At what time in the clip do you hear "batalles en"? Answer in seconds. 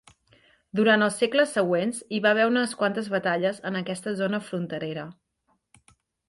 3.17-3.79